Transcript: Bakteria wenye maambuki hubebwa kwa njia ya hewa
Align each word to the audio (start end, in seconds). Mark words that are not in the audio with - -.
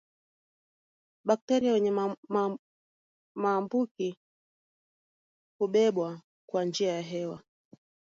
Bakteria 1.23 1.73
wenye 1.73 1.91
maambuki 3.35 4.19
hubebwa 5.57 6.21
kwa 6.49 6.63
njia 6.65 6.93
ya 6.93 7.01
hewa 7.01 7.43